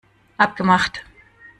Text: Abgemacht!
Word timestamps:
Abgemacht! 0.45 1.03